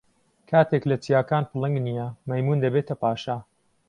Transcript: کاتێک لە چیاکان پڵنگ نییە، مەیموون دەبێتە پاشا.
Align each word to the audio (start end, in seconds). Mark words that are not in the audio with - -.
کاتێک 0.49 0.83
لە 0.91 0.97
چیاکان 1.03 1.43
پڵنگ 1.51 1.75
نییە، 1.85 2.07
مەیموون 2.29 2.57
دەبێتە 2.63 2.95
پاشا. 3.01 3.37